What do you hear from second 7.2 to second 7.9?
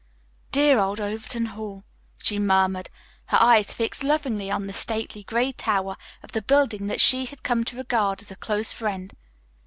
had come to